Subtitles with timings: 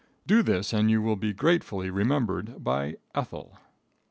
[0.25, 3.59] Do this and you will be gratefully remembered by Ethel."